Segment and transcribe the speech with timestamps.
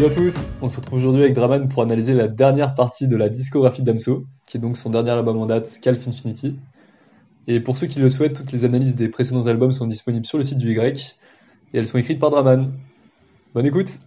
[0.00, 3.18] Salut à tous, on se retrouve aujourd'hui avec Draman pour analyser la dernière partie de
[3.18, 6.56] la discographie d'Amso, qui est donc son dernier album en date, Calf Infinity.
[7.46, 10.38] Et pour ceux qui le souhaitent, toutes les analyses des précédents albums sont disponibles sur
[10.38, 11.18] le site du Y,
[11.74, 12.72] et elles sont écrites par Draman.
[13.52, 13.98] Bonne écoute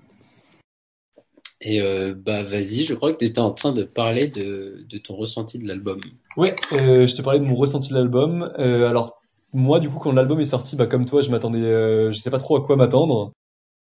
[1.62, 4.98] Et euh, bah vas-y, je crois que tu étais en train de parler de, de
[4.98, 6.02] ton ressenti de l'album.
[6.38, 8.52] Ouais, euh, je te parlais de mon ressenti de l'album.
[8.58, 9.22] Euh, alors
[9.54, 12.32] moi, du coup, quand l'album est sorti, bah comme toi, je m'attendais, euh, je sais
[12.32, 13.32] pas trop à quoi m'attendre.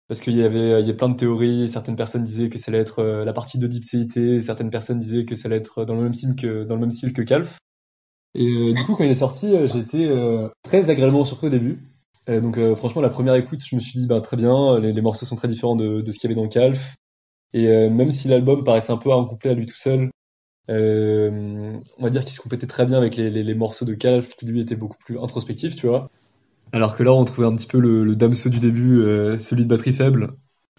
[0.09, 1.69] Parce qu'il y avait, il y a plein de théories.
[1.69, 4.43] Certaines personnes disaient que ça allait être euh, la partie de Dipséité.
[4.43, 6.91] Certaines personnes disaient que ça allait être dans le même style que, dans le même
[6.91, 7.59] style que Calf.
[8.35, 10.11] Et euh, du coup, quand il est sorti, euh, j'étais
[10.63, 11.89] très agréablement surpris au début.
[12.29, 15.35] Donc, franchement, la première écoute, je me suis dit, bah, très bien, les, morceaux sont
[15.35, 16.95] très différents de, de ce qu'il y avait dans Calf.
[17.53, 20.11] Et même si l'album paraissait un peu incomplet à lui tout seul,
[20.69, 24.37] on va dire qu'il se complétait très bien avec les, les, les morceaux de Calf,
[24.37, 26.11] qui lui était beaucoup plus introspectif, tu vois.
[26.73, 29.65] Alors que là, on trouvait un petit peu le, le Damso du début, euh, celui
[29.65, 30.29] de batterie faible,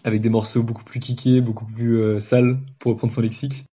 [0.02, 3.64] avec des morceaux beaucoup plus kickés, beaucoup plus euh, sales, pour reprendre son lexique.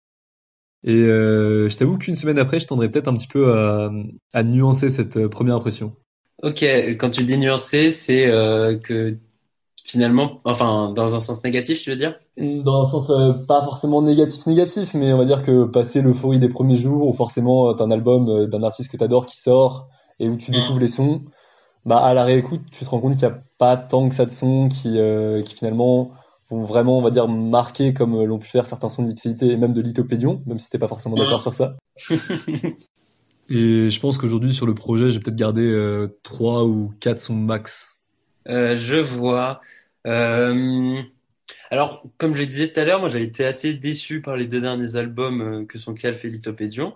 [0.85, 3.91] Et euh, je t'avoue qu'une semaine après, je tendrais peut-être un petit peu à,
[4.33, 5.95] à nuancer cette première impression.
[6.43, 6.62] Ok,
[6.99, 9.19] quand tu dis nuancer, c'est euh, que
[9.84, 12.19] finalement, enfin, dans un sens négatif, tu veux dire?
[12.37, 16.39] Dans un sens euh, pas forcément négatif négatif, mais on va dire que passer l'euphorie
[16.39, 20.29] des premiers jours, où forcément t'as un album d'un artiste que t'adores qui sort, et
[20.29, 20.55] où tu Mm.
[20.55, 21.25] découvres les sons,
[21.84, 24.27] bah à la réécoute, tu te rends compte qu'il n'y a pas tant que ça
[24.27, 26.12] de sons qui, euh, qui finalement
[26.50, 29.56] vont vraiment, on va dire, marquer comme euh, l'ont pu faire certains sons d'Ipséité et
[29.56, 31.20] même de Lithopédion, même si t'es pas forcément Mm.
[31.20, 31.77] d'accord sur ça.
[33.53, 37.34] Et je pense qu'aujourd'hui, sur le projet, j'ai peut-être gardé euh, trois ou quatre sons
[37.34, 37.97] max.
[38.48, 39.61] Euh, je vois.
[40.06, 41.03] Euh,
[41.70, 44.61] alors, comme je disais tout à l'heure, moi j'ai été assez déçu par les deux
[44.61, 46.94] derniers albums euh, que sont Calf et Lithopédion.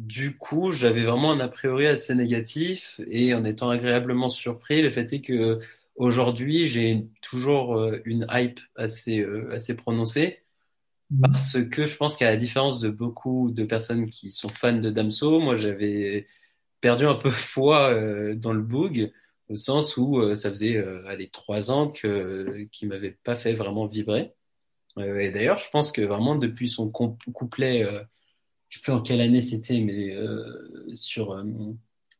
[0.00, 4.90] Du coup, j'avais vraiment un a priori assez négatif et en étant agréablement surpris, le
[4.90, 5.58] fait est que
[5.94, 10.38] aujourd'hui, j'ai toujours euh, une hype assez, euh, assez prononcée
[11.20, 14.88] parce que je pense qu'à la différence de beaucoup de personnes qui sont fans de
[14.88, 16.26] Damso, moi j'avais
[16.80, 19.12] perdu un peu foi euh, dans le Boog
[19.50, 24.32] au sens où ça faisait allez, trois ans que qu'il m'avait pas fait vraiment vibrer.
[24.96, 27.84] Et d'ailleurs, je pense que vraiment depuis son couplet,
[28.70, 30.44] je sais plus en quelle année c'était, mais euh,
[30.94, 31.44] sur euh,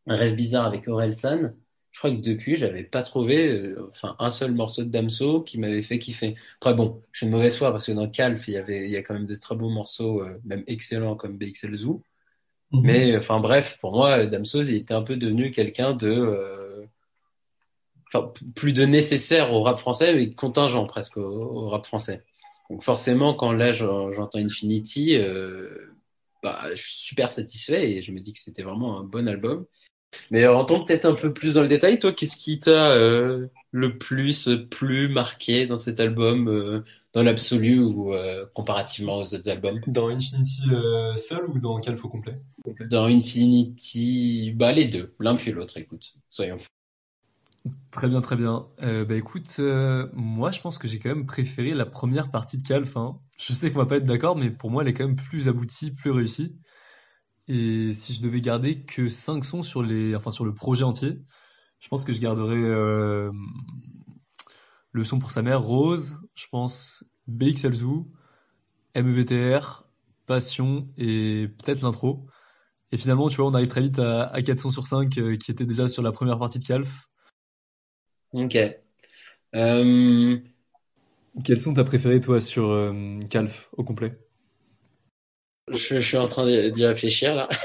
[0.06, 1.52] Un rêve bizarre avec Orelsan,
[1.92, 5.58] je crois que depuis, j'avais pas trouvé euh, enfin un seul morceau de Damso qui
[5.58, 6.36] m'avait fait kiffer.
[6.56, 8.90] Après bon, je suis une mauvaise foi parce que dans Calf, il y avait il
[8.90, 12.02] y a quand même de très beaux morceaux, euh, même excellents comme BXL Zoo.
[12.82, 16.86] Mais enfin bref, pour moi, Damso, il était un peu devenu quelqu'un de euh,
[18.12, 22.24] enfin, plus de nécessaire au rap français, mais contingent presque au, au rap français.
[22.70, 25.89] Donc forcément, quand là j'en- j'entends Infinity, euh,
[26.42, 29.66] bah, je suis super satisfait et je me dis que c'était vraiment un bon album.
[30.30, 31.98] Mais rentrons peut-être un peu plus dans le détail.
[31.98, 37.80] Toi, qu'est-ce qui t'a euh, le plus plu, marqué dans cet album, euh, dans l'absolu
[37.80, 39.80] ou euh, comparativement aux autres albums?
[39.86, 42.36] Dans Infinity euh, seul ou dans Calf au complet?
[42.90, 46.66] Dans Infinity, bah les deux, l'un puis l'autre, écoute, soyons fous.
[47.90, 48.68] Très bien, très bien.
[48.82, 52.56] Euh, bah écoute, euh, moi je pense que j'ai quand même préféré la première partie
[52.58, 52.96] de Calf.
[52.96, 53.18] hein.
[53.36, 55.48] Je sais qu'on va pas être d'accord, mais pour moi elle est quand même plus
[55.48, 56.56] aboutie, plus réussie.
[57.48, 61.20] Et si je devais garder que 5 sons sur le projet entier,
[61.80, 63.30] je pense que je garderais euh,
[64.92, 68.10] le son pour sa mère, Rose, je pense BXL Zoo,
[68.94, 69.84] MEVTR,
[70.26, 72.24] Passion et peut-être l'intro.
[72.92, 75.36] Et finalement, tu vois, on arrive très vite à, à 4 sons sur 5 euh,
[75.36, 77.08] qui étaient déjà sur la première partie de Calf.
[78.32, 78.54] Ok.
[79.56, 80.38] Euh,
[81.44, 84.16] Quels sont ta préféré, toi, sur euh, Calf au complet?
[85.68, 87.48] je, je suis en train d'y réfléchir là.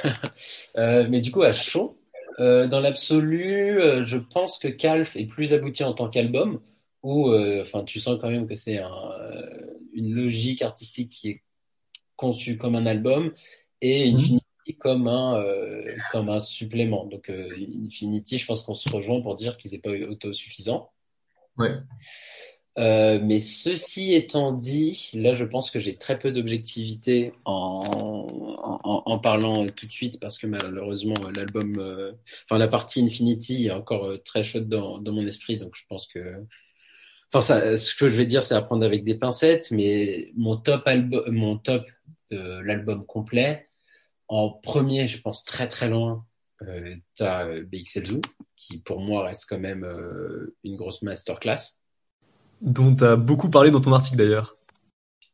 [0.77, 1.97] Euh, mais du coup, à chaud,
[2.39, 6.59] euh, dans l'absolu, euh, je pense que Calf est plus abouti en tant qu'album,
[7.01, 8.91] où enfin, tu sens quand même que c'est un,
[9.93, 11.43] une logique artistique qui est
[12.17, 13.33] conçue comme un album
[13.81, 14.11] et Mhm.
[14.11, 17.05] Infinity comme un, euh, comme un supplément.
[17.05, 17.49] Donc, euh,
[17.85, 20.89] Infinity, je pense qu'on se rejoint pour dire qu'il n'est pas autosuffisant.
[21.57, 21.75] Ouais.
[22.77, 28.27] Euh, mais ceci étant dit, là, je pense que j'ai très peu d'objectivité en,
[28.83, 31.79] en, en parlant tout de suite parce que malheureusement, l'album,
[32.45, 35.57] enfin, la partie Infinity est encore très chaude dans, dans mon esprit.
[35.57, 36.43] Donc, je pense que,
[37.31, 40.57] enfin, ça, ce que je vais dire, c'est à prendre avec des pincettes, mais mon
[40.57, 41.85] top album, mon top
[42.31, 43.67] de l'album complet,
[44.27, 46.25] en premier, je pense très très loin,
[46.61, 48.21] euh, t'as euh, BXL Zoo,
[48.55, 51.81] qui pour moi reste quand même euh, une grosse masterclass.
[52.61, 54.55] Dont tu as beaucoup parlé dans ton article d'ailleurs.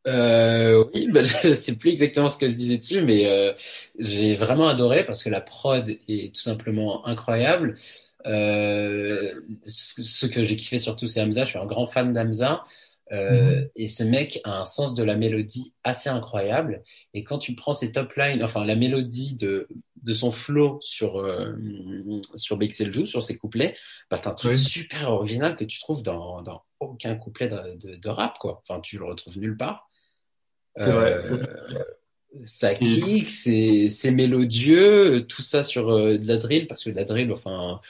[0.07, 3.55] Euh, oui, bah, je sais plus exactement ce que je disais dessus, mais
[3.99, 7.75] j'ai vraiment adoré parce que la prod est tout simplement incroyable.
[8.25, 8.73] Ce
[9.67, 11.44] ce que j'ai kiffé surtout, c'est Hamza.
[11.44, 12.63] Je suis un grand fan d'Hamza.
[13.11, 16.83] Euh, et ce mec a un sens de la mélodie assez incroyable.
[17.13, 19.67] Et quand tu prends ses top lines, enfin la mélodie de,
[20.03, 21.53] de son flow sur, euh,
[22.35, 23.75] sur Bexelju, sur ses couplets,
[24.09, 28.09] bah, t'as un truc super original que tu trouves dans, dans aucun couplet de, de,
[28.09, 28.63] rap, quoi.
[28.67, 29.89] Enfin, tu le retrouves nulle part.
[30.73, 31.17] C'est vrai.
[31.31, 31.83] Euh,
[32.43, 37.03] ça kick, c'est mélodieux, tout ça sur euh, de la drill, parce que de la
[37.03, 37.81] drill, enfin,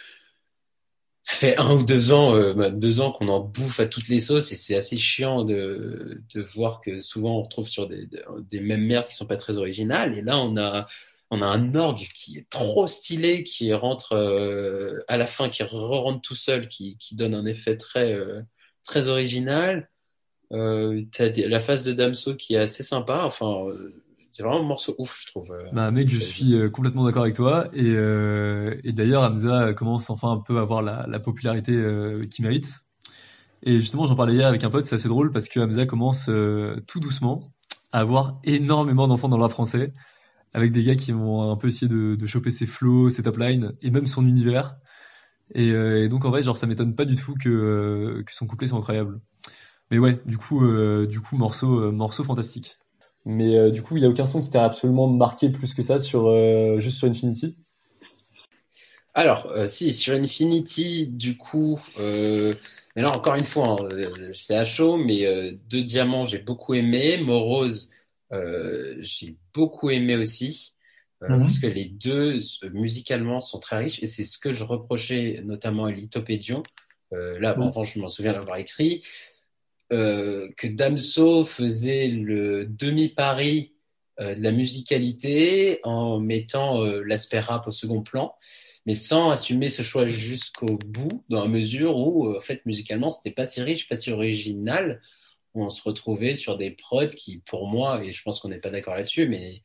[1.24, 4.08] ça fait un ou deux ans, euh, bah, deux ans qu'on en bouffe à toutes
[4.08, 8.08] les sauces et c'est assez chiant de, de voir que souvent on retrouve sur des,
[8.50, 10.18] des mêmes merdes qui sont pas très originales.
[10.18, 10.88] Et là, on a,
[11.30, 15.64] on a un orgue qui est trop stylé, qui rentre euh, à la fin, qui
[15.64, 18.42] re-rentre tout seul, qui, qui donne un effet très, euh,
[18.84, 19.90] très original.
[20.52, 23.24] Euh, t'as la phase de Damso qui est assez sympa.
[23.24, 23.66] Enfin,
[24.32, 25.52] c'est vraiment un morceau ouf, je trouve.
[25.52, 27.68] Euh, bah, mec, je suis euh, complètement d'accord avec toi.
[27.74, 32.26] Et, euh, et d'ailleurs, Hamza commence enfin un peu à avoir la, la popularité euh,
[32.26, 32.82] qu'il mérite.
[33.64, 36.30] Et justement, j'en parlais hier avec un pote, c'est assez drôle parce que Hamza commence
[36.88, 37.54] tout doucement
[37.92, 39.94] à avoir énormément d'enfants dans le rap français,
[40.54, 43.38] avec des gars qui vont un peu essayer de, de choper ses flows, ses top
[43.38, 44.78] lines et même son univers.
[45.54, 48.66] Et, et donc en vrai, genre, ça m'étonne pas du tout que, que son couplet
[48.66, 49.20] soit incroyable.
[49.92, 50.66] Mais ouais, du coup,
[51.06, 52.80] du coup, morceau, morceau fantastique.
[53.26, 55.82] Mais euh, du coup, il n'y a aucun son qui t'a absolument marqué plus que
[55.82, 57.56] ça sur euh, juste sur Infinity?
[59.14, 63.90] Alors, euh, si, sur Infinity, du coup, mais là encore une fois, hein,
[64.34, 67.18] c'est à chaud, mais Deux Diamants, j'ai beaucoup aimé.
[67.20, 67.92] Morose,
[68.32, 70.76] j'ai beaucoup aimé aussi.
[71.22, 71.42] Mhm.
[71.42, 72.40] Parce que les deux,
[72.74, 74.02] musicalement, sont très riches.
[74.02, 76.64] Et c'est ce que je reprochais notamment à Lithopédion.
[77.12, 79.04] là, bon, enfin, je m'en souviens d'avoir écrit.
[79.92, 83.74] Euh, que Damso faisait le demi-pari
[84.22, 88.34] euh, de la musicalité en mettant euh, l'aspect rap au second plan,
[88.86, 93.32] mais sans assumer ce choix jusqu'au bout, dans la mesure où, en fait, musicalement, c'était
[93.32, 95.02] pas si riche, pas si original.
[95.54, 98.70] On se retrouvait sur des prods qui, pour moi, et je pense qu'on n'est pas
[98.70, 99.62] d'accord là-dessus, mais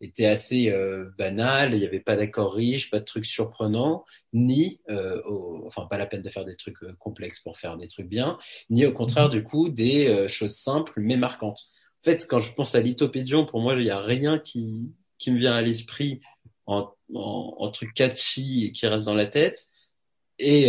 [0.00, 4.80] était assez euh, banal, il n'y avait pas d'accords riches, pas de trucs surprenants, ni,
[4.90, 5.20] euh,
[5.66, 8.38] enfin pas la peine de faire des trucs euh, complexes pour faire des trucs bien,
[8.70, 9.32] ni au contraire mhm.
[9.32, 11.64] du coup des choses simples mais marquantes.
[12.02, 15.32] En fait, quand je pense à Lithopédion, pour moi, il n'y a rien qui, qui
[15.32, 16.20] me vient à l'esprit
[16.66, 19.66] en, en, en truc catchy et qui reste dans la tête.
[20.38, 20.68] Et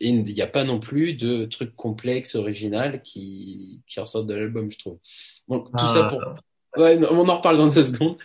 [0.00, 4.70] il n'y a pas non plus de trucs complexes, original qui, qui ressortent de l'album,
[4.70, 4.98] je trouve.
[5.48, 6.22] Donc, tout ça pour,
[6.76, 8.16] Ouais, on en reparle dans deux secondes.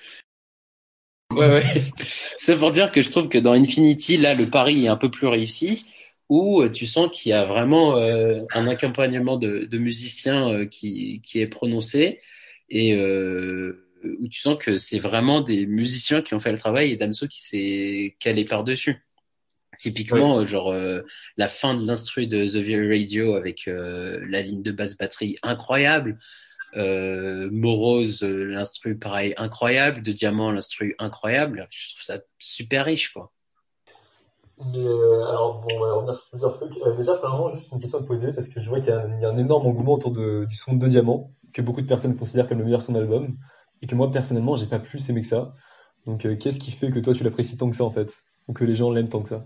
[1.32, 1.64] Ouais, ouais.
[2.38, 5.10] C'est pour dire que je trouve que dans Infinity, là, le pari est un peu
[5.10, 5.86] plus réussi,
[6.30, 10.66] où euh, tu sens qu'il y a vraiment euh, un accompagnement de, de musiciens euh,
[10.66, 12.22] qui, qui est prononcé,
[12.70, 16.96] et où tu sens que c'est vraiment des musiciens qui ont fait le travail et
[16.96, 19.06] Damso qui s'est calé par-dessus.
[19.80, 20.74] Typiquement, genre
[21.38, 26.18] la fin de l'instru de The Very Radio avec la ligne de basse batterie incroyable,
[26.76, 31.68] euh, Morose, euh, l'instru pareil incroyable, de Diamant, l'instru incroyable.
[31.70, 33.32] Je trouve ça super riche, quoi.
[34.58, 36.74] Mais euh, alors, bon, on va sur plusieurs trucs.
[36.98, 39.38] Déjà, premièrement, juste une question à poser, parce que je vois qu'il y, a un
[39.38, 42.82] énorme engouement autour du son de Diamant, que beaucoup de personnes considèrent comme le meilleur
[42.82, 43.38] son d'album,
[43.82, 45.54] et que moi, personnellement, j'ai pas plus aimé que ça.
[46.06, 48.14] Donc, qu'est-ce qui fait que toi, tu l'apprécies tant que ça, en fait?
[48.48, 49.46] Ou que les gens l'aiment tant que ça?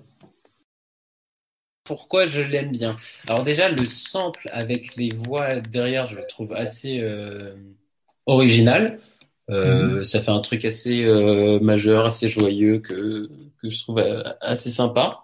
[1.89, 2.97] Pourquoi je l'aime bien.
[3.25, 7.55] Alors déjà, le sample avec les voix derrière, je le trouve assez euh,
[8.27, 8.99] original.
[9.49, 10.03] Euh, mhm.
[10.03, 13.27] Ça fait un truc assez euh, majeur, assez joyeux que,
[13.59, 14.03] que je trouve
[14.39, 15.23] assez sympa.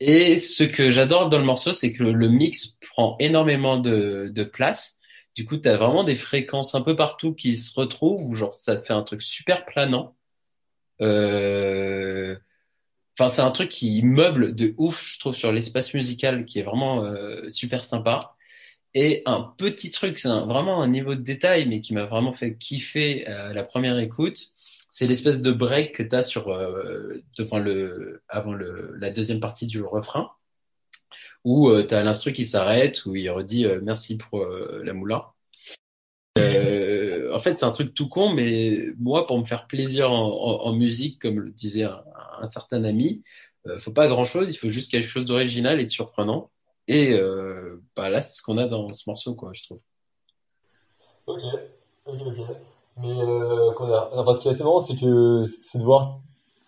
[0.00, 4.42] Et ce que j'adore dans le morceau, c'est que le, mix prend énormément de, de
[4.42, 4.98] place.
[5.36, 8.52] Du coup, tu as vraiment des fréquences un peu partout qui se retrouvent, où genre
[8.52, 10.16] ça fait un truc super planant.
[11.00, 12.34] Euh,
[13.18, 16.62] Enfin, c'est un truc qui meuble de ouf, je trouve, sur l'espace musical, qui est
[16.62, 18.34] vraiment euh, super sympa.
[18.94, 22.56] Et un petit truc, c'est vraiment un niveau de détail, mais qui m'a vraiment fait
[22.56, 24.52] kiffer euh, la première écoute,
[24.90, 29.40] c'est l'espèce de break que tu as sur, euh, devant le, avant le, la deuxième
[29.40, 30.30] partie du refrain,
[31.44, 35.32] où tu as l'instru qui s'arrête, où il redit merci pour la moula.
[37.36, 41.20] En fait, c'est un truc tout con, mais moi, pour me faire plaisir en, musique,
[41.20, 43.22] comme le disait un, certain ami,
[43.66, 46.50] euh, faut pas grand chose, il faut juste quelque chose d'original et de surprenant.
[46.88, 49.80] Et euh, bah là, c'est ce qu'on a dans ce morceau, quoi, je trouve.
[51.26, 51.42] Ok,
[52.06, 52.38] ok, ok.
[52.98, 56.20] Mais euh, enfin, ce qui est assez marrant, c'est que c'est de voir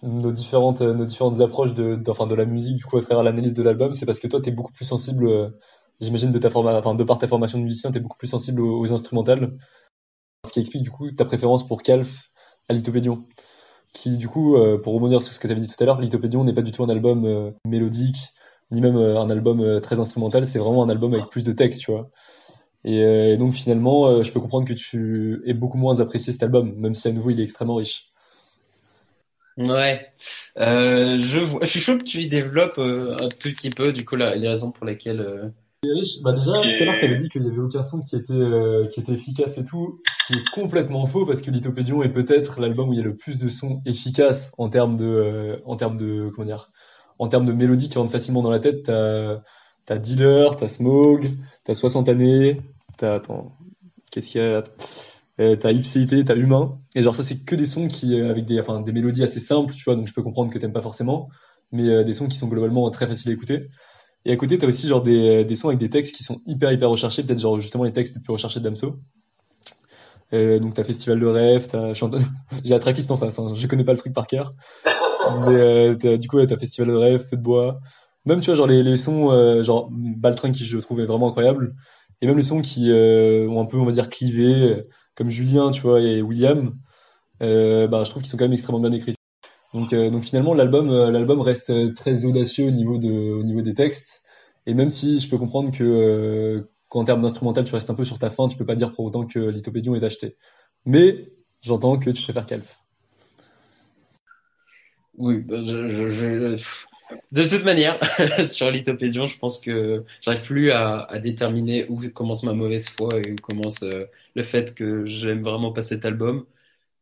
[0.02, 3.54] nos différentes, nos différentes approches de, enfin, de la musique, du coup, à travers l'analyse
[3.54, 3.94] de l'album.
[3.94, 5.54] C'est parce que toi, tu es beaucoup plus sensible,
[6.00, 8.60] j'imagine, de, ta enfin, de par ta formation de musicien, tu es beaucoup plus sensible
[8.60, 9.56] aux, instrumentales.
[10.48, 12.30] Ce qui explique, du coup, ta préférence pour Calf
[12.68, 13.24] à Lithopédion
[13.92, 16.00] qui du coup, euh, pour rebondir sur ce que tu avais dit tout à l'heure,
[16.00, 18.18] Lithopédion n'est pas du tout un album euh, mélodique,
[18.70, 21.80] ni même euh, un album très instrumental, c'est vraiment un album avec plus de texte,
[21.80, 22.10] tu vois.
[22.84, 26.94] Et, donc finalement, je peux comprendre que tu aies beaucoup moins apprécié cet album, même
[26.94, 28.12] si à nouveau il est extrêmement riche.
[29.58, 30.12] Ouais,
[30.56, 34.14] je vois, je suis chaud que tu y développes un tout petit peu, du coup,
[34.14, 35.52] les raisons pour lesquelles.
[36.24, 38.88] Bah déjà, tout à l'heure, t'avais dit qu'il y avait aucun son qui était euh,
[38.88, 42.60] qui était efficace et tout, ce qui est complètement faux parce que Lithopédion est peut-être
[42.60, 45.76] l'album où il y a le plus de sons efficaces en termes de euh, en
[45.76, 46.72] termes de comment dire
[47.20, 48.82] en termes de mélodies qui rentrent facilement dans la tête.
[48.86, 49.40] T'as
[49.86, 51.30] t'as Dealer, t'as Smog,
[51.62, 52.60] t'as 60 années,
[52.96, 53.52] t'as attends
[54.10, 54.64] qu'est-ce qu'il y a
[55.40, 56.80] Euh, t'as Ipséité, t'as Humain.
[56.96, 59.38] Et genre ça c'est que des sons qui euh, avec des enfin des mélodies assez
[59.38, 61.28] simples tu vois donc je peux comprendre que t'aimes pas forcément
[61.72, 63.68] mais euh, des sons qui sont globalement très faciles à écouter
[64.28, 66.70] et à côté, t'as aussi genre des, des sons avec des textes qui sont hyper
[66.70, 68.96] hyper recherchés, peut-être genre justement les textes les plus recherchés de Damso.
[70.34, 71.66] Euh, donc t'as Festival de rêve,
[72.62, 74.50] j'ai la tracklist en face, hein, je connais pas le truc par cœur.
[75.46, 77.80] Mais euh, du coup ouais, t'as Festival de rêve, Feu de bois.
[78.26, 81.74] Même tu vois genre les, les sons euh, genre Baltringue qui je trouvais vraiment incroyable.
[82.20, 85.30] Et même les sons qui euh, ont un peu on va dire clivé, euh, comme
[85.30, 86.74] Julien tu vois et William,
[87.42, 89.17] euh, bah je trouve qu'ils sont quand même extrêmement bien écrits.
[89.74, 93.42] Donc, euh, donc finalement, l'album, euh, l'album reste euh, très audacieux au niveau de, au
[93.42, 94.22] niveau des textes.
[94.66, 98.18] Et même si je peux comprendre que, qu'en termes d'instrumental, tu restes un peu sur
[98.18, 100.36] ta fin, tu peux pas dire pour autant que Lithopédion est acheté.
[100.84, 101.30] Mais
[101.62, 102.80] j'entends que tu préfères Calf.
[105.16, 105.62] Oui, bah.
[107.32, 107.98] De toute manière,
[108.48, 113.32] sur Lithopédion, je pense que j'arrive plus à, déterminer où commence ma mauvaise foi et
[113.32, 116.44] où commence le fait que j'aime vraiment pas cet album.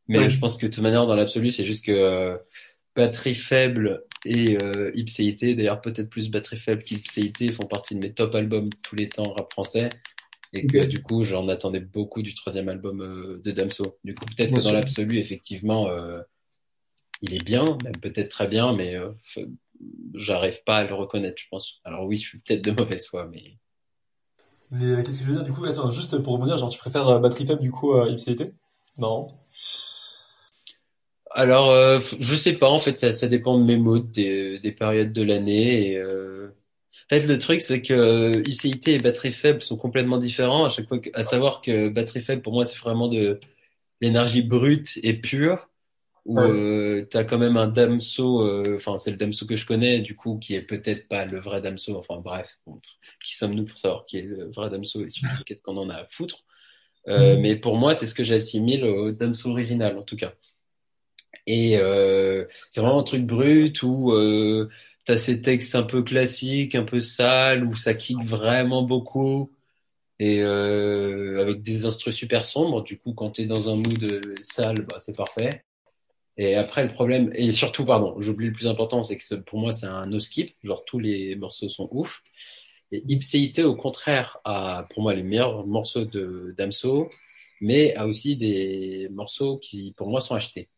[0.08, 2.36] Mais je pense que de toute manière, dans l'absolu, c'est juste que euh,
[2.94, 8.12] Batterie Faible et euh, Ipséité, d'ailleurs peut-être plus Batterie Faible qu'Ipséité, font partie de mes
[8.12, 9.90] top albums tous les temps rap français.
[10.52, 13.98] Et que du coup, j'en attendais beaucoup du troisième album euh, de Damso.
[14.04, 16.22] Du coup, peut-être que dans l'absolu, effectivement, euh,
[17.20, 19.10] il est bien, même peut-être très bien, mais euh,
[20.14, 21.80] j'arrive pas à le reconnaître, je pense.
[21.84, 23.58] Alors oui, je suis peut-être de mauvaise foi, mais
[24.70, 25.64] Mais qu'est-ce que je veux dire du coup?
[25.64, 28.52] Attends, juste pour rebondir, genre tu préfères batterie faible du coup à Ipséité?
[28.96, 29.28] Non?
[31.36, 34.72] Alors, euh, je sais pas, en fait, ça, ça dépend de mes moods, des, des
[34.72, 35.90] périodes de l'année.
[35.92, 36.48] Et, euh,
[37.12, 40.64] En fait, le truc, c'est que euh, ipséité et batterie faible sont complètement différents.
[40.66, 43.40] À chaque fois que- à savoir que batterie faible, pour moi, c'est vraiment de
[44.02, 45.68] l'énergie brute et pure,
[46.26, 46.52] où Ouais.
[46.52, 50.16] euh, t'as quand même un Damso, euh, enfin, c'est le Damso que je connais, du
[50.16, 51.96] coup, qui est peut-être pas le vrai Damso.
[51.98, 52.80] Enfin, bref, bon,
[53.24, 55.96] qui sommes-nous pour savoir qui est le vrai Damso et surtout, qu'est-ce qu'on en a
[55.96, 56.44] à foutre.
[57.08, 60.34] Euh, mais pour moi, c'est ce que j'assimile au Damso original, en tout cas.
[61.46, 64.68] Et euh, c'est vraiment un truc brut où euh,
[65.04, 69.52] t'as ces textes un peu classiques, un peu sales, où ça kick vraiment beaucoup
[70.18, 72.82] et euh, avec des instrus super sombres.
[72.82, 75.64] Du coup, quand t'es dans un mood euh, sale, bah, c'est parfait.
[76.38, 79.72] Et après, le problème, et surtout, pardon, j'oublie le plus important, c'est que pour moi,
[79.72, 80.54] c'est un no skip.
[80.62, 82.22] Genre, tous les morceaux sont ouf.
[82.92, 87.10] Et Ipséité, au contraire, a pour moi les meilleurs morceaux de Damso,
[87.60, 90.68] mais a aussi des morceaux qui, pour moi, sont achetés.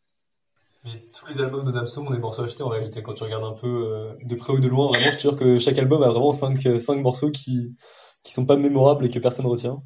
[0.85, 3.43] Mais tous les albums de Damso ont des morceaux achetés en réalité quand tu regardes
[3.43, 4.87] un peu euh, de près ou de loin.
[4.87, 7.75] Vraiment, je te jure que chaque album a vraiment cinq, euh, cinq morceaux qui,
[8.23, 9.81] qui sont pas mémorables et que personne retient.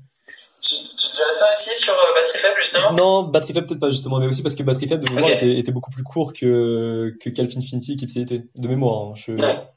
[0.61, 2.93] Tu, tu dirais ça aussi sur euh, Batterie Faible, justement?
[2.93, 5.57] Non, Batterie Faible peut-être pas justement, mais aussi parce que Batterie Faible de mémoire était,
[5.57, 8.43] était beaucoup plus court que, que Calf Infinity et Kipséité.
[8.55, 9.31] De mémoire, hein, je...
[9.31, 9.69] Ouais.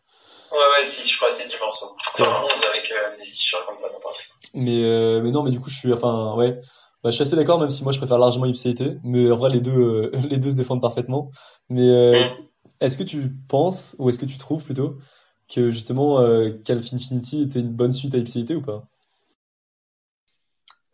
[0.53, 1.97] Ouais, ouais, si, je crois que c'est 10 morceaux.
[2.15, 4.51] Enfin, 11 avec euh, Amnésie, je raconte pas n'importe quoi.
[4.55, 6.61] Mais, euh, mais non, mais du coup, je suis, enfin, ouais.
[7.07, 8.97] Bah, je suis assez d'accord, même si moi je préfère largement Ipséité.
[9.05, 11.31] Mais en vrai, les deux, euh, les deux se défendent parfaitement.
[11.69, 12.27] Mais euh,
[12.81, 14.99] est-ce que tu penses, ou est-ce que tu trouves plutôt,
[15.49, 18.89] que justement euh, Calf Infinity était une bonne suite à Ipséité ou pas?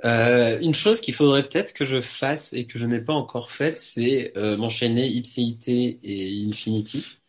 [0.05, 3.53] Euh, une chose qu'il faudrait peut-être que je fasse et que je n'ai pas encore
[3.53, 7.21] faite, c'est euh, m'enchaîner Ipséité et Infinity.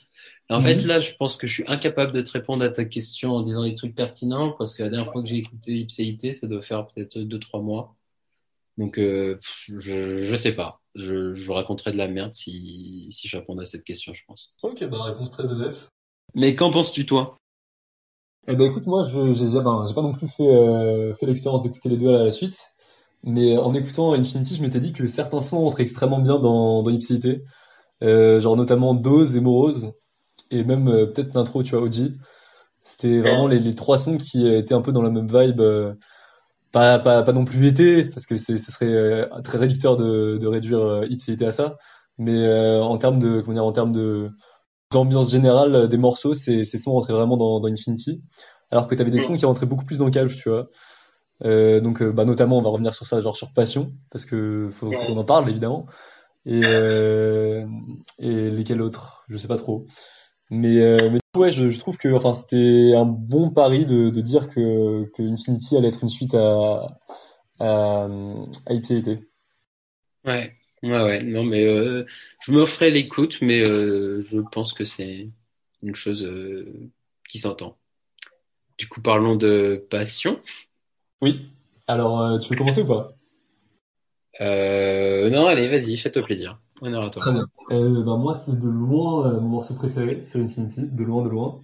[0.49, 0.87] En fait, Mhm.
[0.87, 3.63] là, je pense que je suis incapable de te répondre à ta question en disant
[3.63, 6.87] des trucs pertinents, parce que la dernière fois que j'ai écouté Ipséité, ça doit faire
[6.87, 7.95] peut-être deux, trois mois.
[8.77, 10.81] Donc, euh, je, je sais pas.
[10.95, 14.23] Je, je vous raconterai de la merde si, si je réponds à cette question, je
[14.27, 14.55] pense.
[14.63, 15.91] Ok, bah réponse très honnête.
[16.35, 17.37] Mais qu'en penses-tu, toi?
[18.47, 21.61] Eh ben écoute, moi je j'ai ben, j'ai pas non plus fait, euh, fait l'expérience
[21.63, 22.57] d'écouter les deux à la suite,
[23.23, 26.91] mais en écoutant Infinity, je m'étais dit que certains sons entraient extrêmement bien dans, dans
[26.91, 27.43] Ipséité,
[28.03, 29.93] euh, genre notamment Dose et Morose,
[30.51, 32.13] et même euh, peut-être l'intro, tu vois, OG.
[32.83, 35.61] C'était vraiment les, les trois sons qui euh, étaient un peu dans la même vibe,
[35.61, 35.95] euh,
[36.73, 40.47] pas, pas, pas non plus été, parce que ce serait euh, très réducteur de, de
[40.47, 41.77] réduire euh, Ipséité à ça,
[42.17, 44.31] mais euh, en termes de, comment dire, en termes de
[44.91, 48.23] d'ambiance générale des morceaux, ces, ces sons rentraient vraiment dans, dans Infinity.
[48.71, 50.69] Alors que t'avais des sons qui rentraient beaucoup plus dans Calf, tu vois.
[51.45, 54.91] Euh, donc, bah, notamment, on va revenir sur ça, genre sur Passion, parce que faut
[54.91, 55.87] qu'on en parle, évidemment.
[56.45, 57.65] Et, euh,
[58.19, 59.23] et lesquels autres?
[59.29, 59.85] Je sais pas trop.
[60.55, 64.21] Mais, euh, mais ouais, je, je trouve que enfin, c'était un bon pari de, de
[64.21, 66.99] dire que, que Infinity allait être une suite à,
[67.59, 68.07] à,
[68.67, 69.27] à Ipséité.
[70.23, 71.23] Ouais, ouais, ouais.
[71.23, 72.05] Non, mais euh,
[72.39, 75.31] je m'offrais l'écoute, mais euh, je pense que c'est
[75.81, 76.91] une chose euh,
[77.27, 77.75] qui s'entend.
[78.77, 80.39] Du coup, parlons de passion.
[81.23, 81.49] Oui.
[81.87, 83.11] Alors, euh, tu veux commencer ou pas?
[84.39, 86.59] Euh, non, allez, vas-y, fais-toi plaisir.
[87.11, 87.45] Très bien.
[87.71, 91.29] Euh, bah, moi, c'est de loin euh, mon morceau préféré sur Infinity, de loin, de
[91.29, 91.61] loin.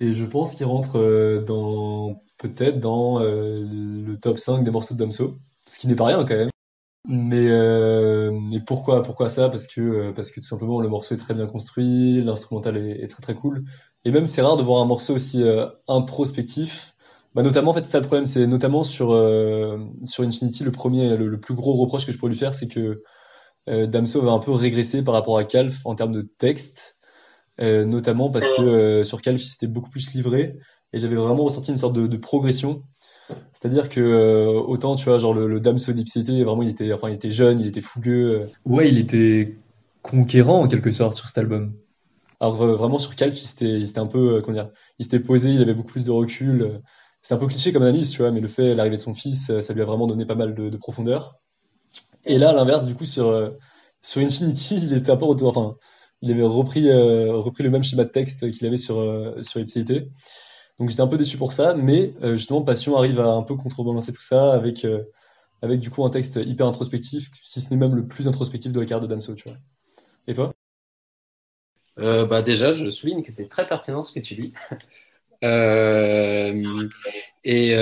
[0.00, 4.98] Et je pense qu'il rentre euh, dans peut-être dans le top 5 des morceaux de
[4.98, 6.50] Damso, ce qui n'est pas rien quand même.
[7.06, 9.48] Mais, euh, mais pourquoi, pourquoi ça?
[9.48, 13.22] Parce que, parce que tout simplement le morceau est très bien construit, l'instrumental est, très
[13.22, 13.64] très cool.
[14.04, 15.44] Et même c'est rare de voir un morceau aussi
[15.86, 16.92] introspectif.
[17.34, 20.72] Bah, notamment, en fait, c'est ça le problème, c'est notamment sur, euh, sur Infinity, le
[20.72, 23.02] premier, le, le plus gros reproche que je pourrais lui faire, c'est que
[23.66, 26.96] Damso va un peu régresser par rapport à Calf en termes de texte,
[27.60, 30.56] euh, notamment parce que euh, sur Calf, il s'était beaucoup plus livré
[30.92, 32.82] et j'avais vraiment ressenti une sorte de, de progression.
[33.54, 37.08] C'est-à-dire que euh, autant tu vois genre le, le Damso d'Ipséité vraiment il était enfin
[37.08, 38.42] il était jeune, il était fougueux.
[38.42, 38.46] euh.
[38.64, 39.56] Ouais, il était
[40.02, 41.72] conquérant en quelque sorte sur cet album.
[42.40, 45.50] Alors euh, vraiment sur Calf, il s'était un peu euh, comment dire, il s'était posé,
[45.50, 46.62] il avait beaucoup plus de recul.
[46.62, 46.78] euh.
[47.22, 49.48] C'est un peu cliché comme analyse, tu vois, mais le fait l'arrivée de son fils,
[49.50, 51.36] euh, ça lui a vraiment donné pas mal de, de profondeur.
[52.24, 53.50] Et là, à l'inverse, du coup, sur, euh,
[54.02, 55.76] sur Infinity, il était un peu retour, enfin,
[56.22, 59.60] il avait repris, euh, repris le même schéma de texte qu'il avait sur, euh, sur.
[60.78, 63.56] Donc j'étais un peu déçu pour ça, mais euh, justement, Passion arrive à un peu
[63.56, 64.86] contrebalancer tout ça avec,
[65.60, 68.80] avec du coup un texte hyper introspectif, si ce n'est même le plus introspectif de
[68.80, 69.58] la carrière de Damso, tu vois.
[70.26, 70.54] Et toi?
[71.96, 74.52] Bah déjà, je souligne que c'est très pertinent ce que tu dis.
[77.44, 77.76] Et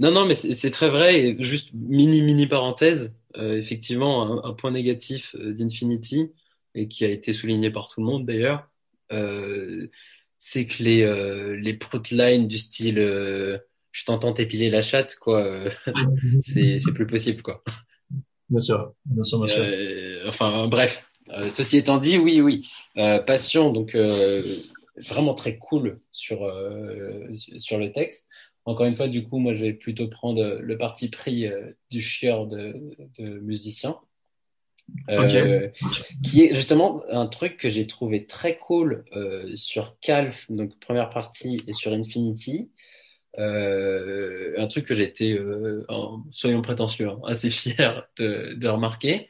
[0.00, 1.36] non, non, mais c'est très vrai.
[1.40, 6.32] Juste mini, mini parenthèse, effectivement, un, un point négatif euh, d'Infinity,
[6.74, 8.68] et qui a été souligné par tout le monde d'ailleurs,
[9.12, 9.88] euh,
[10.38, 11.78] c'est que les, euh, les
[12.46, 13.58] du style euh,
[13.96, 15.70] je t'entends t'épiler la chatte, quoi, euh,
[16.40, 17.64] c'est plus possible, quoi.
[18.50, 19.64] Bien sûr, bien sûr, bien sûr.
[19.64, 21.10] Euh, enfin, bref.
[21.30, 22.68] Euh, ceci étant dit, oui, oui.
[22.98, 24.58] Euh, Passion, donc euh,
[25.08, 28.28] vraiment très cool sur, euh, sur le texte.
[28.66, 32.02] Encore une fois, du coup, moi, je vais plutôt prendre le parti pris euh, du
[32.02, 32.74] chieur de,
[33.18, 33.96] de musicien.
[35.10, 35.68] Euh,
[36.22, 41.10] qui est justement un truc que j'ai trouvé très cool euh, sur Calf, donc première
[41.10, 42.70] partie, et sur Infinity.
[43.38, 45.84] Euh, un truc que j'étais, euh,
[46.30, 49.28] soyons prétentieux, hein, assez fier de, de remarquer,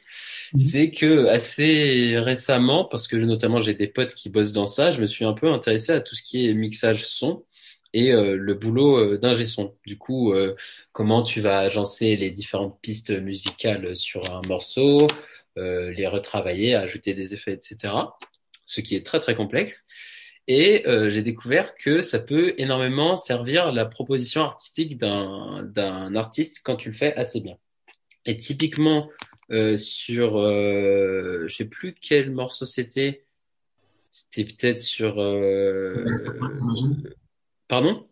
[0.53, 0.59] Mhm.
[0.59, 5.01] c'est que assez récemment, parce que notamment j'ai des potes qui bossent dans ça, je
[5.01, 7.43] me suis un peu intéressé à tout ce qui est mixage son
[7.97, 9.75] et euh, le boulot euh, d'ingé son.
[9.87, 10.55] Du coup, euh,
[10.91, 15.07] comment tu vas agencer les différentes pistes musicales sur un morceau,
[15.55, 17.91] les retravailler, ajouter des effets, etc.
[18.63, 19.87] Ce qui est très très complexe.
[20.47, 26.89] Et j'ai découvert que ça peut énormément servir la proposition artistique d'un artiste quand tu
[26.89, 27.57] le fais assez bien.
[28.27, 29.09] Et typiquement
[29.77, 33.25] sur, euh, je sais plus quel morceau c'était.
[34.11, 35.15] C'était peut-être sur.
[37.67, 38.07] Pardon?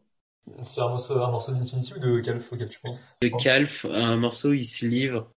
[0.63, 3.15] C'est un morceau, un morceau d'Infinity ou de Calf auquel tu penses?
[3.21, 5.29] De Calf, un morceau où il se livre.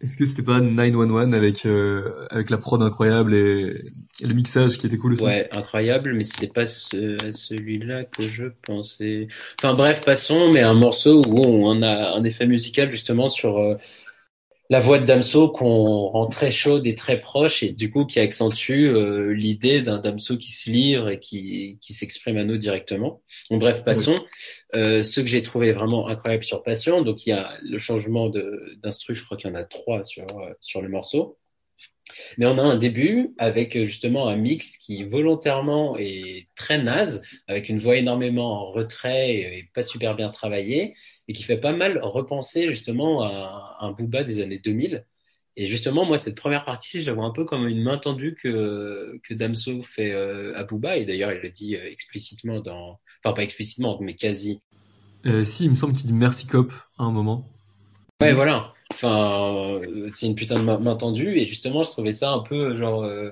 [0.00, 4.78] Est-ce que c'était pas 911 avec, euh, avec la prod incroyable et, et le mixage
[4.78, 5.32] qui était cool aussi?
[5.32, 9.26] Ouais, incroyable, mais c'était pas ce, celui-là que je pensais.
[9.58, 13.74] Enfin bref, passons, mais un morceau où on a un effet musical justement sur euh,
[14.70, 18.20] la voix de Damso qu'on rend très chaude et très proche et du coup qui
[18.20, 23.22] accentue euh, l'idée d'un Damso qui se livre et qui, qui s'exprime à nous directement.
[23.50, 24.16] Bon, bref, passons.
[24.74, 28.30] Euh, ce que j'ai trouvé vraiment incroyable sur Passion, donc il y a le changement
[28.82, 31.38] d'instru, je crois qu'il y en a trois sur, euh, sur le morceau.
[32.38, 37.22] Mais on a un début avec euh, justement un mix qui volontairement est très naze,
[37.46, 40.94] avec une voix énormément en retrait et pas super bien travaillée,
[41.28, 45.04] et qui fait pas mal repenser justement à un Booba des années 2000.
[45.60, 48.36] Et justement, moi, cette première partie, je la vois un peu comme une main tendue
[48.36, 53.00] que, que Damso fait euh, à Booba, et d'ailleurs, il le dit euh, explicitement dans...
[53.24, 54.60] Enfin, pas explicitement, mais quasi.
[55.26, 57.44] Euh, si, il me semble qu'il dit Merci Cop à un moment.
[58.20, 58.72] Ouais, voilà.
[58.92, 62.76] Enfin, euh, c'est une putain de main, tendue, et justement, je trouvais ça un peu
[62.76, 63.30] genre euh,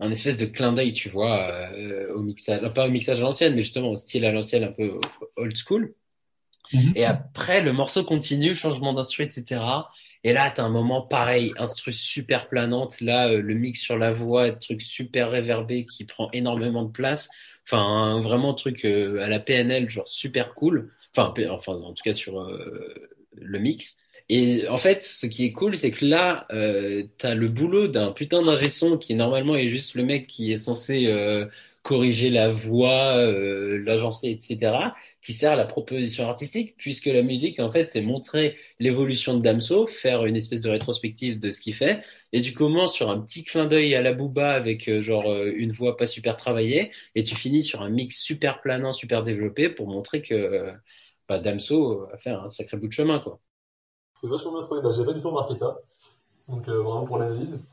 [0.00, 3.22] un espèce de clin d'œil, tu vois, euh, au mixage, enfin, pas au mixage à
[3.22, 5.00] l'ancienne, mais justement au style à l'ancienne, un peu
[5.36, 5.94] old school.
[6.72, 6.92] Mhm.
[6.96, 9.60] Et après, le morceau continue, changement d'instru, etc.
[10.24, 13.00] Et là, t'as un moment pareil, instru super planante.
[13.00, 17.28] Là, euh, le mix sur la voix, truc super réverbé qui prend énormément de place.
[17.66, 20.92] Enfin, un, vraiment truc euh, à la PNL, genre super cool.
[21.16, 22.94] Enfin, enfin, en tout cas sur euh,
[23.36, 23.98] le mix.
[24.30, 28.12] Et en fait, ce qui est cool, c'est que là, euh, t'as le boulot d'un
[28.12, 28.68] putain d'ingé
[29.00, 31.46] qui normalement est juste le mec qui est censé euh,
[31.82, 37.58] corriger la voix, euh, l'agencer, etc., qui sert à la proposition artistique, puisque la musique,
[37.60, 41.74] en fait, c'est montrer l'évolution de Damso, faire une espèce de rétrospective de ce qu'il
[41.74, 45.30] fait, et tu commences sur un petit clin d'œil à la Booba avec euh, genre
[45.30, 49.22] euh, une voix pas super travaillée, et tu finis sur un mix super planant, super
[49.22, 50.72] développé pour montrer que euh,
[51.28, 53.40] bah, Damso a fait un sacré bout de chemin, quoi.
[54.20, 54.80] C'est vachement bien trouvé.
[54.82, 55.78] Bah, j'avais pas du tout remarqué ça.
[56.48, 57.64] Donc, euh, vraiment pour l'analyse.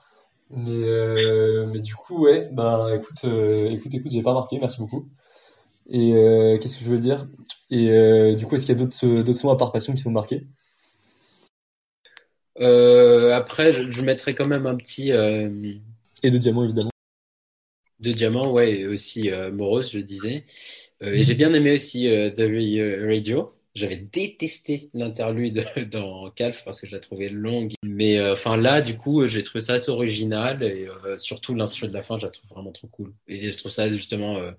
[0.52, 4.60] Mais, euh, mais du coup, ouais, bah, écoute, euh, écoute, écoute, j'ai pas remarqué.
[4.60, 5.10] Merci beaucoup.
[5.90, 6.12] Et
[6.62, 7.28] qu'est-ce que je veux dire?
[7.72, 10.12] Et du coup, est-ce qu'il y a d'autres d'autres sons à part Passion qui sont
[10.12, 10.48] marqués?
[12.60, 16.92] Après, je, je mettrais quand même un petit Et de Diamant, évidemment.
[18.00, 20.46] de diamant, ouais, et aussi Morose, je disais.
[21.02, 23.55] Et j'ai bien aimé aussi The Ra- Radio.
[23.76, 27.74] J'avais détesté l'interlude dans Calf parce que je la trouvais longue.
[27.84, 31.88] Mais euh, enfin là, du coup, j'ai trouvé ça assez original et euh, surtout l'instru
[31.88, 33.14] de la fin, je la trouve vraiment trop cool.
[33.28, 34.52] Et je trouve ça justement euh,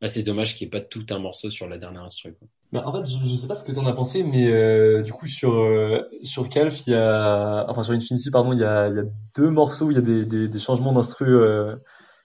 [0.00, 2.48] assez dommage qu'il n'y ait pas tout un morceau sur la dernière instru, quoi.
[2.72, 5.12] Bah, en fait, je, je sais pas ce que t'en as pensé, mais euh, du
[5.12, 8.88] coup sur euh, sur Calf, il y a, enfin sur Infinity, pardon, il y a,
[8.88, 9.04] y a
[9.36, 11.76] deux morceaux où il y a des, des, des changements d'instru euh,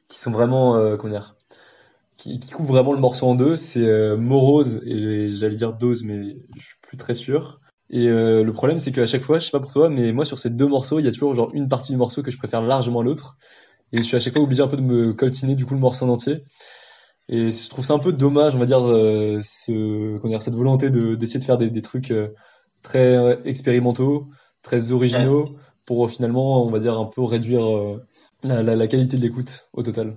[0.10, 1.36] qui sont vraiment, euh, comment dire,
[2.22, 3.58] qui, qui coupent vraiment le morceau en deux.
[3.58, 7.60] C'est euh, Morose et j'allais dire Dose, mais je suis plus très sûr.
[7.90, 10.24] Et euh, le problème, c'est qu'à chaque fois, je sais pas pour toi, mais moi
[10.24, 12.38] sur ces deux morceaux, il y a toujours genre une partie du morceau que je
[12.38, 13.38] préfère largement à l'autre,
[13.92, 15.80] et je suis à chaque fois obligé un peu de me coltiner du coup le
[15.80, 16.44] morceau en entier.
[17.28, 20.90] Et je trouve ça un peu dommage, on va dire, euh, ce, dire, cette volonté
[20.90, 22.30] de d'essayer de faire des, des trucs euh,
[22.84, 24.30] très expérimentaux,
[24.64, 28.02] très originaux, pour euh, finalement, on va dire, un peu réduire euh,
[28.44, 30.16] la, la, la qualité de l'écoute au total.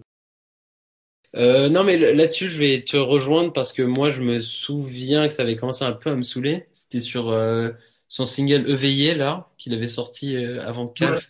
[1.36, 5.34] Euh, non, mais là-dessus, je vais te rejoindre parce que moi, je me souviens que
[5.34, 6.68] ça avait commencé un peu à me saouler.
[6.72, 7.70] C'était sur euh,
[8.08, 11.28] son single Éveillé, là, qu'il avait sorti euh, avant Calf.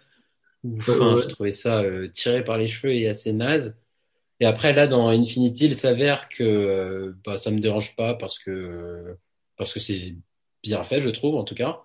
[0.65, 3.79] Ouais, Enfin, ouais, je trouvais ça euh, tiré par les cheveux et assez naze.
[4.41, 8.39] Et après, là, dans Infinity, il s'avère que euh, bah, ça me dérange pas parce
[8.39, 9.17] que
[9.57, 10.17] parce que c'est
[10.63, 11.81] bien fait, je trouve, en tout cas.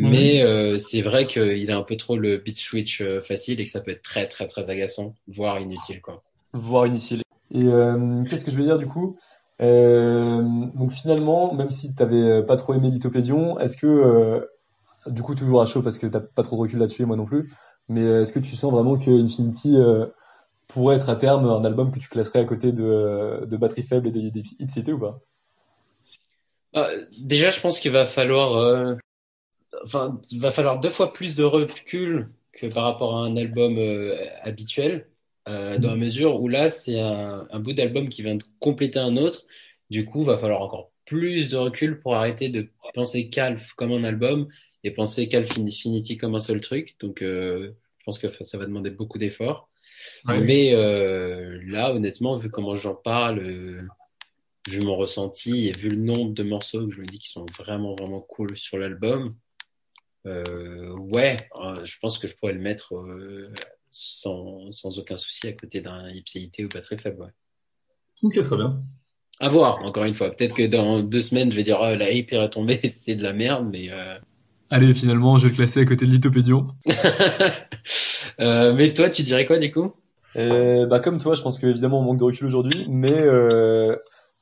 [0.00, 0.10] ouais.
[0.10, 3.70] Mais euh, c'est vrai qu'il a un peu trop le beat switch facile et que
[3.70, 6.22] ça peut être très, très, très agaçant, voire inutile, quoi.
[6.52, 7.22] Voire inutile.
[7.50, 9.16] Et euh, qu'est-ce que je veux dire du coup?
[9.60, 10.42] Euh,
[10.74, 14.40] donc finalement, même si t'avais pas trop aimé Lithopédion, est-ce que, euh,
[15.06, 17.16] du coup toujours à chaud parce que t'as pas trop de recul là-dessus et moi
[17.16, 17.50] non plus,
[17.88, 20.06] mais euh, est-ce que tu sens vraiment que Infinity euh,
[20.68, 23.82] pourrait être à terme un album que tu classerais à côté de, euh, de Batterie
[23.82, 25.20] Faible et Ipséité ou pas?
[26.72, 28.94] Ah, déjà, je pense qu'il va falloir, euh,
[29.84, 34.16] enfin, va falloir deux fois plus de recul que par rapport à un album euh,
[34.42, 35.09] habituel,
[35.48, 38.98] euh, dans la mesure où là, c'est un, un bout d'album qui vient de compléter
[38.98, 39.46] un autre.
[39.88, 43.92] Du coup, il va falloir encore plus de recul pour arrêter de penser Calf comme
[43.92, 44.48] un album
[44.84, 46.96] et penser Calf Infinity comme un seul truc.
[47.00, 49.68] Donc, euh, je pense que ça va demander beaucoup d'efforts.
[50.26, 50.40] Ouais.
[50.40, 53.40] Mais euh, là, honnêtement, vu comment j'en parle,
[54.68, 57.46] vu mon ressenti et vu le nombre de morceaux que je me dis qui sont
[57.58, 59.34] vraiment, vraiment cool sur l'album,
[60.24, 61.36] ouais,
[61.84, 62.94] je pense que je pourrais le mettre
[63.90, 67.22] sans, sans aucun souci à côté d'un Ipséité ou Batterie Faible.
[67.22, 67.30] Ouais.
[68.22, 68.82] Ok, très bien.
[69.40, 70.30] À voir, encore une fois.
[70.30, 73.22] Peut-être que dans deux semaines, je vais dire, oh, la hype est retombée, c'est de
[73.22, 74.18] la merde, mais, euh...
[74.68, 76.68] Allez, finalement, je vais le classer à côté de Lithopédion.
[78.40, 79.94] euh, mais toi, tu dirais quoi du coup?
[80.36, 83.96] Euh, bah comme toi, je pense que évidemment on manque de recul aujourd'hui, mais euh,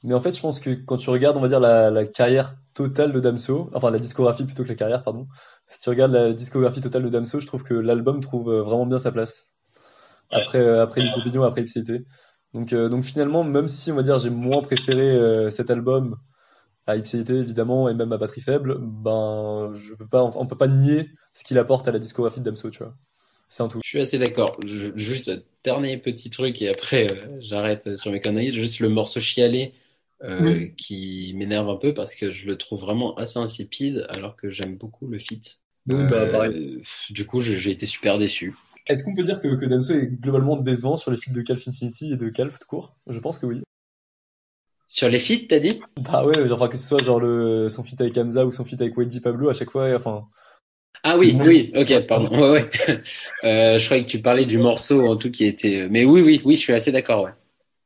[0.04, 2.56] mais en fait, je pense que quand tu regardes, on va dire la, la carrière
[2.74, 5.26] totale de Damso, enfin la discographie plutôt que la carrière, pardon.
[5.68, 8.86] Si tu regardes la discographie totale de Damso, je trouve que l'album trouve euh, vraiment
[8.86, 9.56] bien sa place
[10.32, 10.42] Ouais.
[10.42, 12.04] après euh, après Lithopédion, après Ipséité.
[12.54, 16.16] Donc euh, donc finalement, même si on va dire j'ai moins préféré euh, cet album
[16.86, 20.68] à Ipséité évidemment et même à Batterie Faible, ben je peux pas, on peut pas
[20.68, 22.96] nier ce qu'il apporte à la discographie de Damso, tu vois.
[23.48, 23.82] C'est un tout.
[23.82, 24.58] Je suis assez d'accord.
[24.64, 25.30] Juste
[25.64, 28.52] dernier petit truc et après euh, j'arrête sur mes conneries.
[28.54, 29.78] Juste le morceau chialé euh,
[30.38, 30.68] Oui.
[30.76, 34.76] qui m'énerve un peu parce que je le trouve vraiment assez insipide alors que j'aime
[34.76, 35.60] beaucoup le feat.
[35.86, 36.54] Oui, bah Euh, pareil.
[37.10, 38.54] du coup, j'ai été super déçu.
[38.88, 41.68] Est-ce qu'on peut dire que, que Damso est globalement décevant sur les feats de Calf
[41.68, 42.96] Infinity et de Calf tout court?
[43.06, 43.62] Je pense que oui.
[44.86, 45.80] Sur les feats, t'as dit?
[45.96, 48.64] Bah ouais, genre, enfin, que ce soit genre le, son feat avec Hamza ou son
[48.64, 50.28] feat avec YG Pablo, à chaque fois, enfin,
[51.02, 51.44] Ah oui, bon.
[51.44, 52.28] oui, ok, pardon.
[52.40, 52.70] Ouais, ouais.
[53.44, 55.88] Euh, je croyais que tu parlais du morceau en tout qui était.
[55.90, 57.32] Mais oui, oui, oui, je suis assez d'accord, ouais.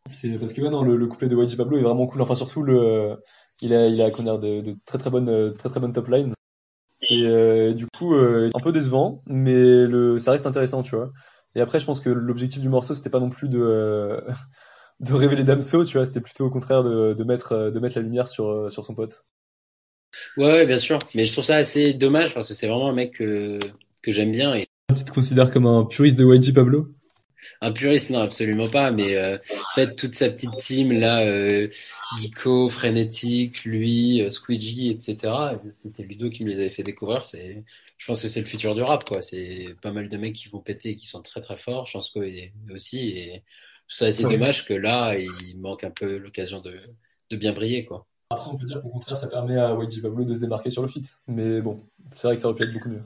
[0.06, 2.22] C'est parce que ouais, non, le, le couplet de YG Pablo est vraiment cool.
[2.22, 3.16] Enfin, surtout le,
[3.60, 6.32] il a, il a, de, de très très bonnes, euh, très très bonnes top lines.
[7.02, 11.12] Et euh, du coup, euh, un peu décevant, mais le, ça reste intéressant, tu vois.
[11.54, 14.20] Et après, je pense que l'objectif du morceau, c'était pas non plus de, euh,
[15.00, 16.06] de révéler Damso, tu vois.
[16.06, 18.84] C'était plutôt au contraire de, de mettre, euh, de mettre la lumière sur, euh, sur
[18.86, 19.24] son pote.
[20.36, 20.98] Ouais, ouais, bien sûr.
[21.14, 23.58] Mais je trouve ça assez dommage parce que c'est vraiment un mec que,
[24.02, 26.94] que j'aime bien et Tu te considères comme un puriste de YG Pablo?
[27.60, 28.90] Un puriste, non, absolument pas.
[28.90, 31.68] Mais euh, en fait, toute sa petite team là, euh,
[32.20, 35.34] Geeko, Frénétique, lui, euh, Squeegee, etc.
[35.72, 37.24] C'était Ludo qui me les avait fait découvrir.
[37.24, 37.64] C'est,
[37.98, 39.20] je pense que c'est le futur du rap, quoi.
[39.22, 41.86] C'est pas mal de mecs qui vont péter et qui sont très très forts.
[41.86, 42.20] Je pense que
[42.72, 42.98] aussi.
[43.10, 43.44] Et
[43.88, 44.32] c'est assez Ouais.
[44.32, 46.80] dommage que là, il manque un peu l'occasion de,
[47.30, 48.06] de bien briller, quoi.
[48.30, 50.82] Après, on peut dire qu'au contraire, ça permet à YG Pablo de se démarquer sur
[50.82, 51.06] le feat.
[51.28, 53.02] Mais bon, c'est vrai que ça aurait pu être beaucoup mieux.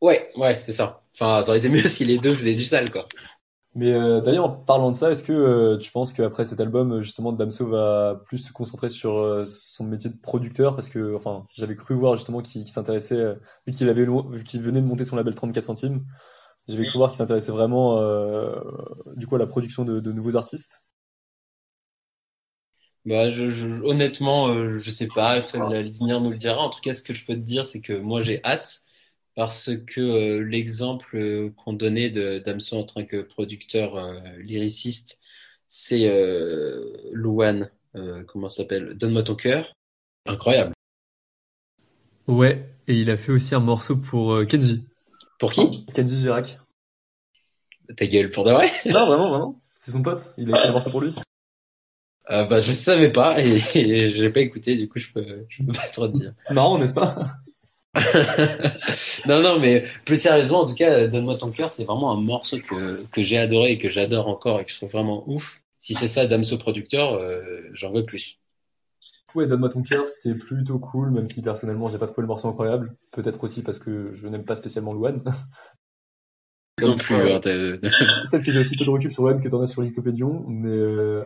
[0.00, 1.02] Ouais, ouais, c'est ça.
[1.14, 3.08] Enfin, ça aurait été mieux si les deux faisaient du sale, quoi.
[3.76, 7.02] Mais euh, d'ailleurs, en parlant de ça, est-ce que euh, tu penses qu'après cet album,
[7.02, 10.74] justement, Damso va plus se concentrer sur euh, son métier de producteur?
[10.76, 13.34] Parce que, enfin, j'avais cru voir justement qu'il s'intéressait, euh,
[13.66, 13.86] vu qu'il
[14.44, 16.06] qu'il venait de monter son label 34 centimes,
[16.68, 18.56] j'avais cru voir qu'il s'intéressait vraiment, euh,
[19.16, 20.84] du coup, à la production de, de nouveaux artistes.
[23.04, 26.58] Bah, je, je- honnêtement, euh, je sais pas, l'avenir nous le dira.
[26.62, 28.80] En tout cas, ce que je peux te dire, c'est que moi, j'ai hâte
[29.36, 35.20] parce que euh, l'exemple euh, qu'on donnait de Damso en tant que producteur euh, lyriciste,
[35.68, 37.70] c'est euh, Louane,
[38.28, 38.94] comment ça s'appelle?
[38.94, 39.72] Donne-moi ton cœur.
[40.26, 40.72] Incroyable.
[42.28, 44.86] Ouais, et il a fait aussi un morceau pour Kenji.
[45.38, 45.86] Pour qui?
[45.94, 46.60] Kenji Girac.
[47.96, 48.70] Ta gueule, pour de vrai?
[48.86, 49.62] Non, vraiment, vraiment.
[49.80, 50.34] C'est son pote.
[50.36, 51.14] Il a écrit un morceau pour lui.
[52.28, 55.72] Bah, je savais pas et, et j'ai pas écouté, du coup, je peux, je peux
[55.72, 56.34] pas trop te dire.
[56.50, 57.38] Marrant, n'est-ce pas?
[59.26, 62.58] Non, non, mais plus sérieusement, en tout cas, Donne-moi ton cœur, c'est vraiment un morceau
[62.58, 65.60] que, que j'ai adoré et que j'adore encore et que je trouve vraiment ouf.
[65.78, 68.38] Si c'est ça, Damso producteur, euh, j'en veux plus.
[69.34, 72.48] Ouais, Donne-moi ton cœur, c'était plutôt cool, même si personnellement j'ai pas trouvé le morceau
[72.48, 72.96] incroyable.
[73.12, 75.22] Peut-être aussi parce que je n'aime pas spécialement Louane.
[76.78, 77.14] Non plus.
[77.14, 80.44] Hein, Peut-être que j'ai aussi peu de recul sur Louane que t'en as sur Lithopédion,
[80.46, 81.24] mais, euh,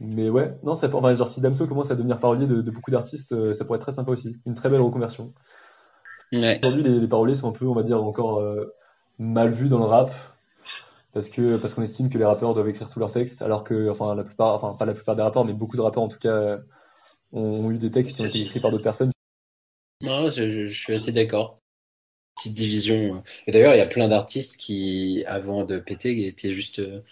[0.00, 2.90] mais ouais, non, ça, enfin, genre si Damso commence à devenir parolier de, de beaucoup
[2.90, 4.36] d'artistes, euh, ça pourrait être très sympa aussi.
[4.44, 5.32] Une très belle reconversion.
[6.32, 6.58] Ouais.
[6.58, 8.74] Aujourd'hui, les, les paroliers sont un peu, on va dire, encore euh,
[9.18, 10.12] mal vus dans le rap.
[11.12, 13.88] Parce que parce qu'on estime que les rappeurs doivent écrire tous leurs textes, alors que
[13.90, 16.18] enfin la plupart, enfin pas la plupart des rappeurs, mais beaucoup de rappeurs en tout
[16.18, 16.58] cas euh,
[17.32, 19.10] ont, eu des textes qui ont été écrits par d'autres personnes.
[20.04, 21.58] Non, je, je- je suis assez d'accord.
[22.36, 23.22] Petite division.
[23.46, 27.02] Et d'ailleurs, il y a plein d'artistes qui, avant de péter, étaient juste euh,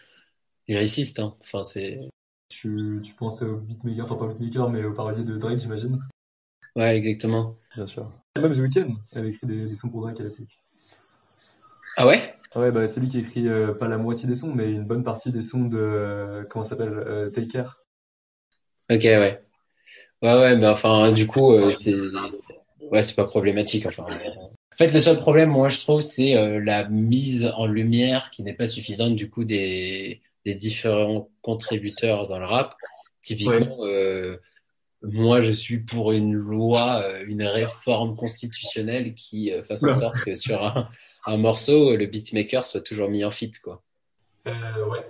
[0.68, 1.20] lyricistes.
[1.20, 1.36] hein.
[1.40, 2.00] Enfin, c'est.
[2.48, 6.00] Tu, tu penses au beatmaker, enfin pas au beatmaker, mais au parolier de Drake, j'imagine.
[6.76, 7.56] Ouais, exactement.
[7.74, 8.10] Bien sûr.
[8.40, 10.58] Même The Weeknd avait écrit des, des sons pour Drake à l'époque.
[11.96, 12.34] Ah ouais?
[12.54, 14.84] Ah ouais, bah c'est lui qui écrit euh, pas la moitié des sons, mais une
[14.84, 17.82] bonne partie des sons de euh, comment ça s'appelle euh, Take Care.
[18.90, 19.42] Ok, ouais.
[20.22, 21.94] Ouais, ouais, mais enfin, du coup, euh, c'est
[22.90, 23.84] ouais, c'est pas problématique.
[23.86, 28.42] Enfin, en fait, le seul problème, moi, je trouve, c'est la mise en lumière qui
[28.42, 32.76] n'est pas suffisante du coup des des différents contributeurs dans le rap.
[33.20, 33.76] Typiquement,
[35.02, 40.16] moi, je suis pour une loi, euh, une réforme constitutionnelle qui euh, fasse en sorte
[40.24, 40.88] que sur un,
[41.26, 43.82] un morceau, le beatmaker soit toujours mis en feat, quoi.
[44.46, 44.52] Euh,
[44.88, 45.04] ouais.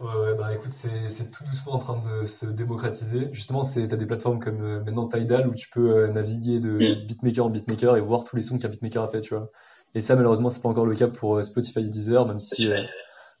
[0.00, 3.28] Ouais, ouais, bah écoute, c'est c'est tout doucement en train de se démocratiser.
[3.32, 6.70] Justement, c'est t'as des plateformes comme euh, maintenant Tidal où tu peux euh, naviguer de
[6.70, 7.06] Mm.
[7.06, 9.50] beatmaker en beatmaker et voir tous les sons qu'un beatmaker a fait, tu vois.
[9.94, 12.72] Et ça, malheureusement, c'est pas encore le cas pour euh, Spotify et Deezer, même si
[12.72, 12.82] euh,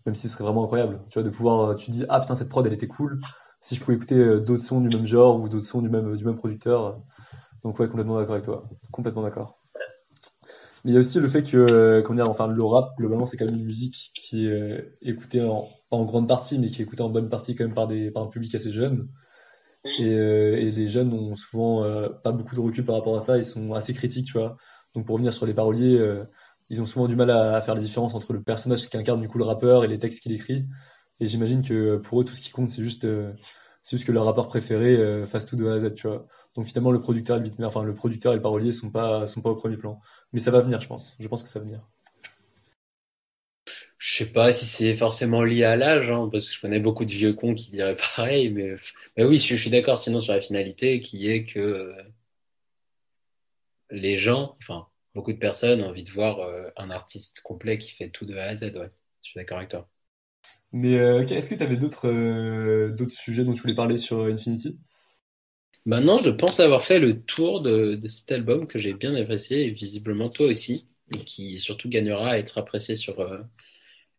[0.04, 2.34] même si ce serait vraiment incroyable, tu vois, de pouvoir, euh, tu dis, ah putain,
[2.34, 3.20] cette prod, elle était cool.
[3.62, 6.16] Si je pouvais écouter euh, d'autres sons du même genre ou d'autres sons du même
[6.16, 6.84] du même producteur.
[6.86, 6.92] euh.
[7.62, 9.60] Donc ouais, complètement d'accord avec toi, complètement d'accord.
[10.84, 13.24] Mais il y a aussi le fait que, euh, comment dire, enfin, le rap, globalement,
[13.24, 16.84] c'est quand même une musique qui est écoutée en, en grande partie, mais qui est
[16.84, 19.08] écoutée en bonne partie quand même par des, par un public assez jeune.
[20.00, 21.84] Et, les jeunes ont souvent
[22.24, 24.56] pas beaucoup de recul par rapport à ça, ils sont assez critiques, tu vois.
[24.94, 26.04] Donc pour revenir sur les paroliers,
[26.68, 29.20] ils ont souvent du mal à, à faire la différence entre le personnage qui incarne
[29.20, 30.66] du coup le rappeur et les textes qu'il écrit.
[31.22, 33.32] Et j'imagine que pour eux, tout ce qui compte, c'est juste, euh,
[33.88, 36.26] juste que leur rappeur préféré euh, fasse tout de A à Z, tu vois.
[36.56, 39.40] Donc finalement, le producteur et le enfin le producteur et le parolier sont pas, sont
[39.40, 40.00] pas au premier plan.
[40.32, 41.14] Mais ça va venir, je pense.
[41.20, 41.88] Je pense que ça va venir.
[43.98, 47.04] Je sais pas si c'est forcément lié à l'âge, hein, parce que je connais beaucoup
[47.04, 48.74] de vieux cons qui diraient pareil, mais,
[49.16, 52.02] mais oui, je, suis d'accord sinon sur la finalité qui est que euh,
[53.90, 57.92] les gens, enfin, beaucoup de personnes ont envie de voir euh, un artiste complet qui
[57.92, 58.72] fait tout de A à Z.
[58.74, 59.88] Je suis d'accord avec toi.
[60.72, 64.24] Mais euh, est-ce que tu avais d'autres euh, d'autres sujets dont tu voulais parler sur
[64.24, 64.78] Infinity?
[65.84, 69.64] Maintenant, je pense avoir fait le tour de, de cet album que j'ai bien apprécié
[69.64, 73.38] et visiblement toi aussi, et qui surtout gagnera à être apprécié sur euh,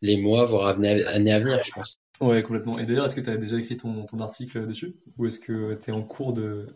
[0.01, 1.99] les mois, voire années à venir, je pense.
[2.19, 2.77] Ouais, complètement.
[2.77, 4.95] Et d'ailleurs, est-ce que tu as déjà écrit ton, ton article dessus?
[5.17, 6.67] Ou est-ce que tu es en cours de...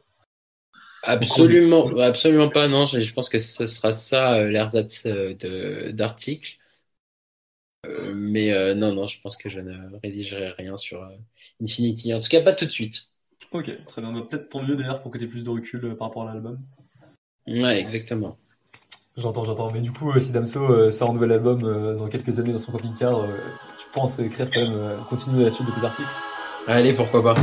[1.04, 2.86] Absolument, absolument pas, non.
[2.86, 5.06] Je, je pense que ce sera ça, l'ersatz
[5.94, 6.58] d'article.
[7.88, 11.16] Euh, mais euh, non, non, je pense que je ne rédigerai rien sur euh,
[11.62, 12.14] Infinity.
[12.14, 13.10] En tout cas, pas tout de suite.
[13.52, 14.12] Ok, très bien.
[14.12, 16.28] Bah, Peut-être tant mieux d'ailleurs pour que tu aies plus de recul euh, par rapport
[16.28, 16.60] à l'album.
[17.48, 18.38] Ouais, exactement.
[19.16, 19.72] J'entends, j'entends.
[19.72, 22.54] Mais du coup, euh, si Damso euh, sort un nouvel album euh, dans quelques années
[22.54, 23.38] dans son camping-car, euh,
[23.80, 26.10] tu penses écrire quand même, euh, continuer la suite de tes articles?
[26.68, 27.36] Allez, pourquoi pas.